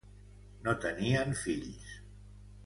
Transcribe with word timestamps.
No 0.67 0.73
tenien 0.85 1.37
fills. 1.43 1.93